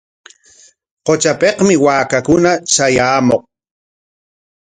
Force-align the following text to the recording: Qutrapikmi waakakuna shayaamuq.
Qutrapikmi 1.05 1.75
waakakuna 1.85 2.51
shayaamuq. 2.73 3.43